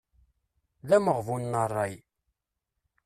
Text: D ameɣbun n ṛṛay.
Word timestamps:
D 0.87 0.89
ameɣbun 0.97 1.43
n 1.51 1.53
ṛṛay. 1.69 1.93